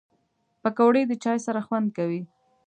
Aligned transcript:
پکورې 0.61 1.01
د 1.07 1.13
چای 1.23 1.37
سره 1.45 1.59
خوند 1.67 1.87
کوي 1.97 2.21